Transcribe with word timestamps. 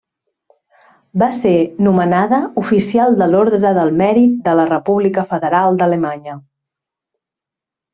Va 1.23 1.27
ser 1.39 1.51
nomenada 1.89 2.39
oficial 2.63 3.19
de 3.21 3.29
l'Ordre 3.35 3.75
del 3.79 3.95
Mèrit 4.03 4.35
de 4.51 4.59
la 4.63 4.69
República 4.75 5.29
Federal 5.35 5.83
d'Alemanya. 5.83 6.39